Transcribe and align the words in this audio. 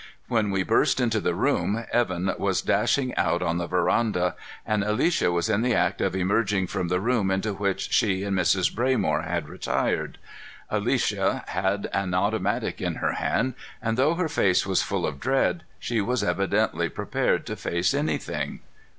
When 0.27 0.49
we 0.49 0.63
burst 0.63 0.99
into 0.99 1.19
the 1.19 1.35
room, 1.35 1.85
Evan 1.93 2.33
was 2.39 2.63
dashing 2.63 3.13
out 3.17 3.43
on 3.43 3.59
the 3.59 3.67
veranda, 3.67 4.33
and 4.65 4.83
Alicia 4.83 5.31
was 5.31 5.47
in 5.47 5.61
the 5.61 5.75
act 5.75 6.01
of 6.01 6.15
emerging 6.15 6.65
from 6.65 6.87
the 6.87 6.99
room 6.99 7.29
into 7.29 7.53
which 7.53 7.91
she 7.93 8.23
and 8.23 8.35
Mrs. 8.35 8.73
Braymore 8.73 9.23
had 9.27 9.47
retired. 9.47 10.17
Alicia 10.71 11.43
had 11.49 11.87
an 11.93 12.15
automatic 12.15 12.81
in 12.81 12.95
her 12.95 13.11
hand 13.13 13.53
and, 13.79 13.95
though 13.95 14.15
her 14.15 14.27
face 14.27 14.65
was 14.65 14.81
full 14.81 15.05
of 15.05 15.19
dread, 15.19 15.61
she 15.77 16.01
was 16.01 16.23
evidently 16.23 16.89
prepared 16.89 17.45
to 17.45 17.55
face 17.55 17.93
anything. 17.93 18.61